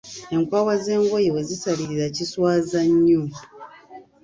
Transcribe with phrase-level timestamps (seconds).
[0.35, 3.21] Enkwawa z'engoye bwezisalirira kiswaza nnyo.